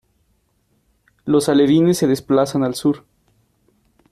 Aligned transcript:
Los 1.25 1.47
alevines 1.47 1.99
se 1.99 2.07
desplazan 2.07 2.63
al 2.63 2.73
sur. 2.73 3.05